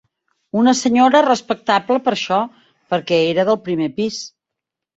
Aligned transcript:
Una 0.61 0.71
senyora 0.79 1.21
respectable 1.25 2.01
per 2.09 2.15
això: 2.15 2.41
perquè 2.95 3.23
era 3.31 3.49
del 3.53 3.63
primer 3.71 3.93
pis 4.03 4.21